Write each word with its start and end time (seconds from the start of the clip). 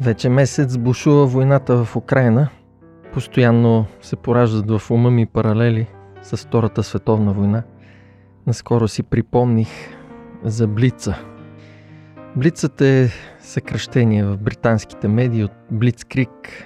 Вече 0.00 0.28
месец 0.28 0.76
бушува 0.76 1.26
войната 1.26 1.84
в 1.84 1.96
Украина. 1.96 2.48
Постоянно 3.12 3.86
се 4.02 4.16
пораждат 4.16 4.80
в 4.80 4.90
ума 4.90 5.10
ми 5.10 5.26
паралели 5.26 5.86
с 6.22 6.36
Втората 6.36 6.82
световна 6.82 7.32
война. 7.32 7.62
Наскоро 8.46 8.88
си 8.88 9.02
припомних 9.02 9.68
за 10.44 10.66
Блица. 10.66 11.14
Блицът 12.36 12.80
е 12.80 13.10
съкръщение 13.40 14.24
в 14.24 14.36
британските 14.36 15.08
медии 15.08 15.44
от 15.44 15.52
Блицкрик. 15.70 16.64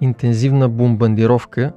Интензивна 0.00 0.68
бомбандировка, 0.68 1.72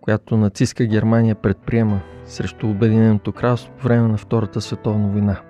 която 0.00 0.36
нацистска 0.36 0.84
Германия 0.84 1.34
предприема 1.34 2.00
срещу 2.24 2.70
Обединеното 2.70 3.32
кралство 3.32 3.72
по 3.72 3.84
време 3.84 4.08
на 4.08 4.16
Втората 4.16 4.60
световна 4.60 5.08
война. 5.08 5.40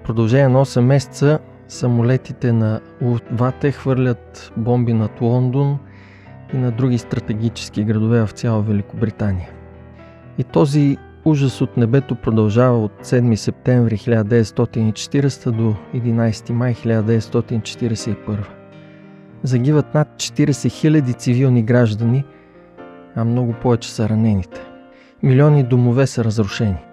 В 0.00 0.02
продължение 0.04 0.48
на 0.48 0.64
8 0.64 0.80
месеца 0.80 1.38
самолетите 1.72 2.52
на 2.52 2.80
Лутвате 3.02 3.70
хвърлят 3.70 4.52
бомби 4.56 4.92
над 4.92 5.20
Лондон 5.20 5.78
и 6.54 6.56
на 6.56 6.70
други 6.70 6.98
стратегически 6.98 7.84
градове 7.84 8.26
в 8.26 8.30
цяла 8.30 8.62
Великобритания. 8.62 9.48
И 10.38 10.44
този 10.44 10.96
ужас 11.24 11.60
от 11.60 11.76
небето 11.76 12.14
продължава 12.14 12.84
от 12.84 12.92
7 13.02 13.34
септември 13.34 13.96
1940 13.96 15.50
до 15.50 15.74
11 15.94 16.50
май 16.50 16.74
1941. 16.74 18.36
Загиват 19.42 19.94
над 19.94 20.08
40 20.08 20.50
000 20.50 21.18
цивилни 21.18 21.62
граждани, 21.62 22.24
а 23.16 23.24
много 23.24 23.52
повече 23.52 23.92
са 23.92 24.08
ранените. 24.08 24.60
Милиони 25.22 25.62
домове 25.62 26.06
са 26.06 26.24
разрушени. 26.24 26.84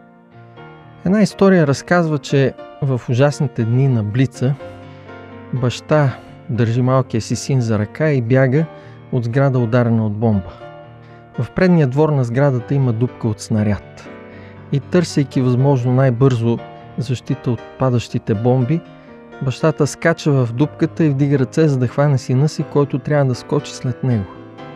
Една 1.05 1.21
история 1.21 1.67
разказва, 1.67 2.17
че 2.17 2.53
в 2.81 3.01
ужасните 3.09 3.63
дни 3.63 3.87
на 3.87 4.03
Блица 4.03 4.55
баща 5.53 6.17
държи 6.49 6.81
малкия 6.81 7.21
си 7.21 7.35
син 7.35 7.61
за 7.61 7.79
ръка 7.79 8.11
и 8.11 8.21
бяга 8.21 8.65
от 9.11 9.23
сграда 9.23 9.59
ударена 9.59 10.05
от 10.05 10.13
бомба. 10.13 10.53
В 11.39 11.51
предния 11.51 11.87
двор 11.87 12.09
на 12.09 12.23
сградата 12.23 12.75
има 12.75 12.93
дупка 12.93 13.27
от 13.27 13.39
снаряд. 13.39 14.09
И 14.71 14.79
търсейки 14.79 15.41
възможно 15.41 15.93
най-бързо 15.93 16.57
защита 16.97 17.51
от 17.51 17.61
падащите 17.79 18.33
бомби, 18.33 18.81
бащата 19.41 19.87
скача 19.87 20.31
в 20.31 20.53
дупката 20.53 21.05
и 21.05 21.09
вдига 21.09 21.39
ръце, 21.39 21.67
за 21.67 21.77
да 21.77 21.87
хване 21.87 22.17
сина 22.17 22.49
си, 22.49 22.63
който 22.63 22.99
трябва 22.99 23.25
да 23.25 23.35
скочи 23.35 23.73
след 23.73 24.03
него. 24.03 24.25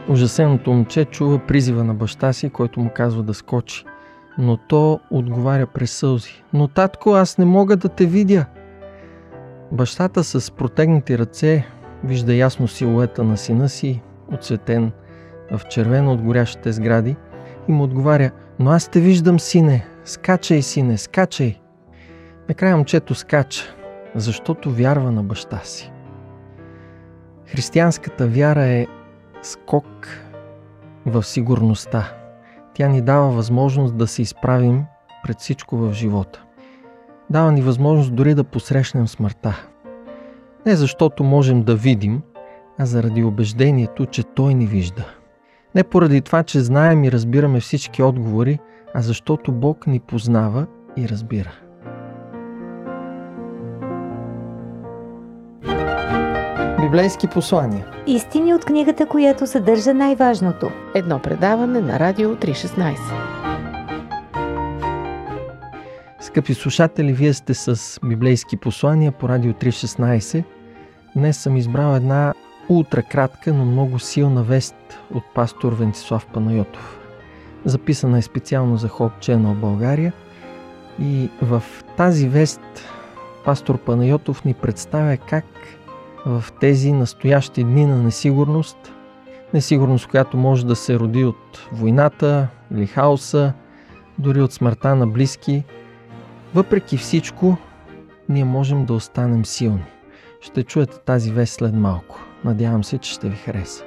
Ужасеното 0.09 0.71
момче 0.71 1.05
чува 1.05 1.39
призива 1.39 1.83
на 1.83 1.93
баща 1.93 2.33
си, 2.33 2.49
който 2.49 2.79
му 2.79 2.89
казва 2.95 3.23
да 3.23 3.33
скочи. 3.33 3.85
Но 4.37 4.57
то 4.57 4.99
отговаря 5.11 5.67
през 5.67 5.91
сълзи. 5.91 6.43
Но 6.53 6.67
татко, 6.67 7.09
аз 7.09 7.37
не 7.37 7.45
мога 7.45 7.77
да 7.77 7.89
те 7.89 8.05
видя. 8.05 8.45
Бащата 9.73 10.23
с 10.23 10.51
протегнати 10.51 11.17
ръце 11.17 11.67
вижда 12.03 12.33
ясно 12.33 12.67
силуета 12.67 13.23
на 13.23 13.37
сина 13.37 13.69
си, 13.69 14.01
отсветен 14.33 14.91
в 15.51 15.61
червено 15.69 16.13
от 16.13 16.21
горящите 16.21 16.71
сгради 16.71 17.15
и 17.67 17.71
му 17.71 17.83
отговаря 17.83 18.31
«Но 18.59 18.71
аз 18.71 18.87
те 18.87 18.99
виждам, 18.99 19.39
сине! 19.39 19.85
Скачай, 20.05 20.61
сине, 20.61 20.97
скачай!» 20.97 21.59
Накрая 22.49 22.77
момчето 22.77 23.15
скача, 23.15 23.75
защото 24.15 24.71
вярва 24.71 25.11
на 25.11 25.23
баща 25.23 25.59
си. 25.63 25.91
Християнската 27.45 28.27
вяра 28.27 28.63
е 28.63 28.87
скок 29.41 30.07
в 31.05 31.23
сигурността. 31.23 32.13
Тя 32.73 32.87
ни 32.87 33.01
дава 33.01 33.29
възможност 33.31 33.97
да 33.97 34.07
се 34.07 34.21
изправим 34.21 34.85
пред 35.23 35.39
всичко 35.39 35.77
в 35.77 35.93
живота. 35.93 36.43
Дава 37.33 37.51
ни 37.51 37.61
възможност 37.61 38.15
дори 38.15 38.35
да 38.35 38.43
посрещнем 38.43 39.07
смъртта. 39.07 39.65
Не 40.65 40.75
защото 40.75 41.23
можем 41.23 41.63
да 41.63 41.75
видим, 41.75 42.21
а 42.79 42.85
заради 42.85 43.23
убеждението, 43.23 44.05
че 44.05 44.23
Той 44.23 44.53
ни 44.53 44.65
вижда. 44.65 45.05
Не 45.75 45.83
поради 45.83 46.21
това, 46.21 46.43
че 46.43 46.59
знаем 46.59 47.03
и 47.03 47.11
разбираме 47.11 47.59
всички 47.59 48.03
отговори, 48.03 48.59
а 48.93 49.01
защото 49.01 49.51
Бог 49.51 49.87
ни 49.87 49.99
познава 49.99 50.65
и 50.97 51.09
разбира. 51.09 51.51
Библейски 56.81 57.27
послания. 57.27 57.85
Истини 58.07 58.53
от 58.53 58.65
книгата, 58.65 59.05
която 59.05 59.47
съдържа 59.47 59.93
най-важното. 59.93 60.71
Едно 60.95 61.19
предаване 61.19 61.81
на 61.81 61.99
Радио 61.99 62.35
316. 62.35 63.42
Скъпи 66.33 66.53
слушатели, 66.53 67.13
вие 67.13 67.33
сте 67.33 67.53
с 67.53 67.99
библейски 68.05 68.57
послания 68.57 69.11
по 69.11 69.29
Радио 69.29 69.53
316. 69.53 70.43
Днес 71.15 71.37
съм 71.37 71.57
избрал 71.57 71.95
една 71.95 72.33
ултракратка, 72.69 73.53
но 73.53 73.65
много 73.65 73.99
силна 73.99 74.43
вест 74.43 74.75
от 75.13 75.23
пастор 75.35 75.73
Вентислав 75.73 76.27
Панайотов. 76.27 76.99
Записана 77.65 78.17
е 78.17 78.21
специално 78.21 78.77
за 78.77 78.89
Hope 78.89 79.19
Channel 79.19 79.53
България 79.53 80.13
и 80.99 81.29
в 81.41 81.63
тази 81.97 82.29
вест 82.29 82.61
пастор 83.45 83.77
Панайотов 83.77 84.45
ни 84.45 84.53
представя 84.53 85.17
как 85.17 85.45
в 86.25 86.43
тези 86.59 86.91
настоящи 86.91 87.63
дни 87.63 87.85
на 87.85 88.03
несигурност, 88.03 88.93
несигурност, 89.53 90.07
която 90.07 90.37
може 90.37 90.65
да 90.65 90.75
се 90.75 90.99
роди 90.99 91.25
от 91.25 91.67
войната 91.71 92.47
или 92.73 92.87
хаоса, 92.87 93.53
дори 94.19 94.41
от 94.41 94.53
смъртта 94.53 94.95
на 94.95 95.07
близки, 95.07 95.63
въпреки 96.55 96.97
всичко, 96.97 97.57
ние 98.29 98.45
можем 98.45 98.85
да 98.85 98.93
останем 98.93 99.45
силни. 99.45 99.85
Ще 100.41 100.63
чуете 100.63 100.97
тази 101.05 101.31
вест 101.31 101.53
след 101.53 101.73
малко. 101.73 102.19
Надявам 102.45 102.83
се, 102.83 102.97
че 102.97 103.11
ще 103.11 103.29
ви 103.29 103.35
хареса. 103.35 103.83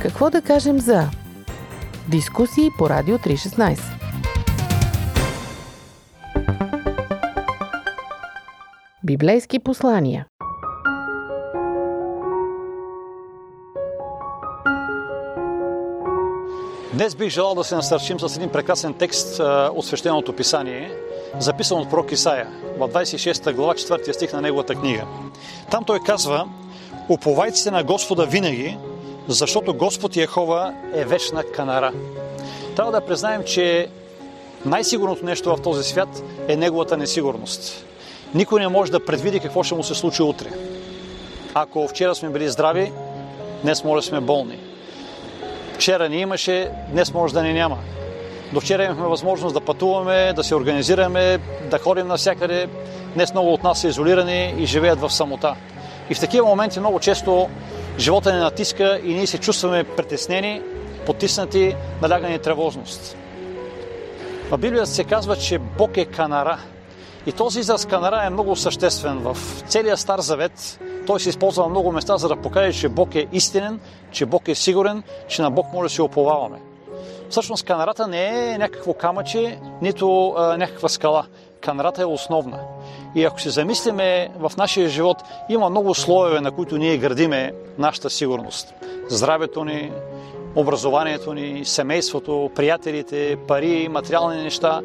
Какво 0.00 0.30
да 0.30 0.42
кажем 0.42 0.78
за 0.78 1.10
дискусии 2.08 2.70
по 2.78 2.90
Радио 2.90 3.18
316? 3.18 4.05
Библейски 9.06 9.58
послания 9.58 10.26
Днес 16.92 17.14
бих 17.14 17.28
желал 17.28 17.54
да 17.54 17.64
се 17.64 17.74
насърчим 17.74 18.20
с 18.20 18.36
един 18.36 18.48
прекрасен 18.48 18.94
текст 18.94 19.40
от 19.74 19.86
свещеното 19.86 20.32
писание, 20.32 20.92
записан 21.38 21.78
от 21.78 21.90
пророк 21.90 22.12
Исаия 22.12 22.48
в 22.78 22.88
26 22.88 23.54
глава, 23.54 23.74
4 23.74 24.12
стих 24.12 24.32
на 24.32 24.40
неговата 24.40 24.74
книга. 24.74 25.04
Там 25.70 25.84
той 25.84 26.00
казва, 26.00 26.48
уповайте 27.08 27.58
се 27.58 27.70
на 27.70 27.84
Господа 27.84 28.24
винаги, 28.24 28.78
защото 29.28 29.74
Господ 29.74 30.16
Яхова 30.16 30.74
е 30.94 31.04
вечна 31.04 31.42
канара. 31.42 31.92
Трябва 32.76 32.92
да 32.92 33.00
признаем, 33.00 33.42
че 33.44 33.88
най-сигурното 34.64 35.24
нещо 35.24 35.56
в 35.56 35.62
този 35.62 35.82
свят 35.82 36.22
е 36.48 36.56
неговата 36.56 36.96
несигурност. 36.96 37.86
Никой 38.36 38.60
не 38.60 38.68
може 38.68 38.92
да 38.92 39.04
предвиди 39.04 39.40
какво 39.40 39.62
ще 39.62 39.74
му 39.74 39.82
се 39.82 39.94
случи 39.94 40.22
утре. 40.22 40.48
Ако 41.54 41.88
вчера 41.88 42.14
сме 42.14 42.28
били 42.28 42.48
здрави, 42.48 42.92
днес 43.62 43.84
може 43.84 44.04
да 44.04 44.08
сме 44.08 44.20
болни. 44.20 44.58
Вчера 45.74 46.08
ни 46.08 46.16
имаше, 46.16 46.70
днес 46.92 47.14
може 47.14 47.34
да 47.34 47.42
ни 47.42 47.52
няма. 47.52 47.78
До 48.52 48.60
вчера 48.60 48.84
имахме 48.84 49.06
възможност 49.06 49.54
да 49.54 49.60
пътуваме, 49.60 50.32
да 50.32 50.44
се 50.44 50.54
организираме, 50.54 51.38
да 51.70 51.78
ходим 51.78 52.06
навсякъде. 52.06 52.68
Днес 53.14 53.32
много 53.32 53.52
от 53.52 53.62
нас 53.62 53.80
са 53.80 53.88
изолирани 53.88 54.54
и 54.58 54.66
живеят 54.66 55.00
в 55.00 55.10
самота. 55.10 55.54
И 56.10 56.14
в 56.14 56.20
такива 56.20 56.46
моменти 56.46 56.80
много 56.80 57.00
често 57.00 57.48
живота 57.98 58.32
ни 58.32 58.38
натиска 58.38 59.00
и 59.04 59.14
ние 59.14 59.26
се 59.26 59.38
чувстваме 59.38 59.84
притеснени, 59.84 60.62
потиснати, 61.06 61.76
налягани 62.02 62.38
тревожност. 62.38 63.16
В 64.50 64.58
Библията 64.58 64.86
се 64.86 65.04
казва, 65.04 65.36
че 65.36 65.58
Бог 65.58 65.96
е 65.96 66.04
канара. 66.04 66.58
И 67.26 67.32
този 67.32 67.60
израз 67.60 67.86
канара 67.86 68.26
е 68.26 68.30
много 68.30 68.56
съществен. 68.56 69.18
В 69.18 69.36
целия 69.68 69.96
Стар 69.96 70.20
Завет 70.20 70.80
той 71.06 71.20
се 71.20 71.28
използва 71.28 71.62
на 71.62 71.68
много 71.68 71.92
места, 71.92 72.16
за 72.16 72.28
да 72.28 72.36
покаже, 72.36 72.80
че 72.80 72.88
Бог 72.88 73.14
е 73.14 73.26
истинен, 73.32 73.80
че 74.10 74.26
Бог 74.26 74.48
е 74.48 74.54
сигурен, 74.54 75.02
че 75.28 75.42
на 75.42 75.50
Бог 75.50 75.66
може 75.72 75.88
да 75.88 75.94
се 75.94 76.02
оповаваме. 76.02 76.58
Всъщност 77.30 77.64
канарата 77.64 78.06
не 78.06 78.50
е 78.52 78.58
някакво 78.58 78.94
камъче, 78.94 79.58
нито 79.82 80.34
а, 80.36 80.56
някаква 80.56 80.88
скала. 80.88 81.26
Канарата 81.60 82.02
е 82.02 82.04
основна. 82.04 82.60
И 83.14 83.24
ако 83.24 83.40
се 83.40 83.50
замислиме 83.50 84.28
в 84.38 84.52
нашия 84.56 84.88
живот, 84.88 85.16
има 85.48 85.70
много 85.70 85.94
слоеве, 85.94 86.40
на 86.40 86.50
които 86.50 86.78
ние 86.78 86.98
градиме 86.98 87.52
нашата 87.78 88.10
сигурност. 88.10 88.74
Здравето 89.08 89.64
ни, 89.64 89.92
образованието 90.54 91.34
ни, 91.34 91.64
семейството, 91.64 92.50
приятелите, 92.54 93.36
пари, 93.48 93.88
материални 93.88 94.42
неща. 94.42 94.80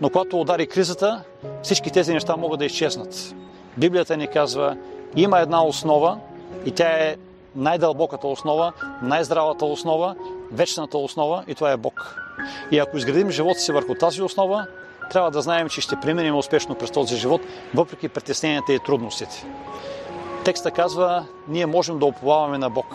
Но 0.00 0.10
когато 0.10 0.40
удари 0.40 0.66
кризата, 0.66 1.22
всички 1.62 1.90
тези 1.90 2.12
неща 2.12 2.36
могат 2.36 2.58
да 2.58 2.64
изчезнат. 2.64 3.34
Библията 3.76 4.16
ни 4.16 4.28
казва, 4.28 4.76
има 5.16 5.40
една 5.40 5.64
основа, 5.64 6.18
И 6.66 6.70
тя 6.70 6.88
е 6.88 7.16
най-дълбоката 7.56 8.26
основа, 8.26 8.72
най-здравата 9.02 9.64
основа, 9.64 10.14
вечната 10.52 10.98
основа 10.98 11.44
и 11.48 11.54
това 11.54 11.70
е 11.70 11.76
Бог. 11.76 12.16
И 12.70 12.78
ако 12.78 12.96
изградим 12.96 13.30
живота 13.30 13.60
си 13.60 13.72
върху 13.72 13.94
тази 13.94 14.22
основа, 14.22 14.66
трябва 15.10 15.30
да 15.30 15.42
знаем, 15.42 15.68
че 15.68 15.80
ще 15.80 16.00
преминем 16.00 16.36
успешно 16.36 16.74
през 16.74 16.90
този 16.90 17.16
живот, 17.16 17.40
въпреки 17.74 18.08
притесненията 18.08 18.72
и 18.72 18.78
трудностите. 18.78 19.46
Текста 20.44 20.70
казва, 20.70 21.26
ние 21.48 21.66
можем 21.66 21.98
да 21.98 22.06
оплаваме 22.06 22.58
на 22.58 22.70
Бог. 22.70 22.86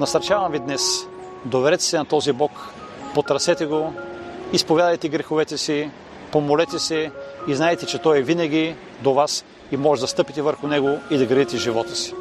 Насърчавам 0.00 0.52
ви 0.52 0.58
днес, 0.58 1.08
доверете 1.44 1.84
се 1.84 1.98
на 1.98 2.04
този 2.04 2.32
Бог, 2.32 2.50
потрасете 3.14 3.66
го, 3.66 3.92
изповядайте 4.52 5.08
греховете 5.08 5.58
си, 5.58 5.90
помолете 6.36 6.78
се 6.78 7.10
и 7.48 7.54
знаете, 7.54 7.86
че 7.86 7.98
Той 7.98 8.18
е 8.18 8.22
винаги 8.22 8.74
до 9.02 9.14
вас 9.14 9.44
и 9.72 9.76
може 9.76 10.00
да 10.00 10.06
стъпите 10.06 10.42
върху 10.42 10.68
Него 10.68 10.98
и 11.10 11.18
да 11.18 11.26
градите 11.26 11.56
живота 11.56 11.96
си. 11.96 12.14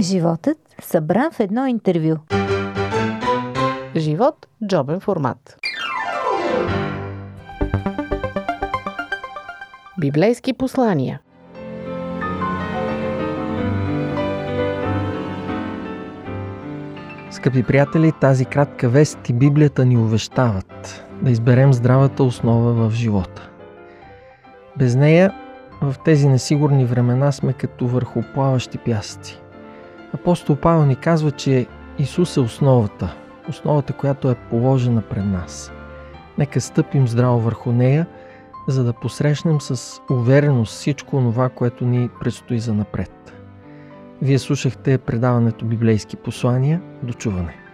Животът 0.00 0.58
събран 0.82 1.30
в 1.32 1.40
едно 1.40 1.66
интервю. 1.66 2.16
Живот– 3.96 4.46
джобен 4.66 5.00
формат. 5.00 5.60
Библейски 10.00 10.52
послания 10.52 11.20
Скъпи 17.30 17.62
приятели, 17.62 18.12
тази 18.20 18.44
кратка 18.44 18.88
вест 18.88 19.28
и 19.28 19.32
Библията 19.32 19.84
ни 19.84 19.96
увещават 19.96 21.04
да 21.22 21.30
изберем 21.30 21.72
здравата 21.72 22.22
основа 22.22 22.72
в 22.72 22.92
живота. 22.94 23.50
Без 24.78 24.96
нея 24.96 25.34
в 25.82 25.94
тези 26.04 26.28
несигурни 26.28 26.84
времена 26.84 27.32
сме 27.32 27.52
като 27.52 27.86
върху 27.86 28.22
плаващи 28.34 28.78
пясъци. 28.78 29.40
Апостол 30.14 30.56
Павел 30.56 30.86
ни 30.86 30.96
казва, 30.96 31.30
че 31.30 31.66
Исус 31.98 32.36
е 32.36 32.40
основата, 32.40 33.14
основата, 33.48 33.92
която 33.92 34.30
е 34.30 34.34
положена 34.34 35.02
пред 35.02 35.24
нас. 35.24 35.72
Нека 36.38 36.60
стъпим 36.60 37.08
здраво 37.08 37.40
върху 37.40 37.72
нея, 37.72 38.06
за 38.70 38.84
да 38.84 38.92
посрещнем 38.92 39.60
с 39.60 40.00
увереност 40.10 40.72
всичко 40.72 41.16
това, 41.16 41.48
което 41.48 41.84
ни 41.84 42.08
предстои 42.20 42.60
за 42.60 42.74
напред. 42.74 43.32
Вие 44.22 44.38
слушахте 44.38 44.98
предаването 44.98 45.64
Библейски 45.64 46.16
послания. 46.16 46.82
До 47.02 47.12
чуване! 47.12 47.69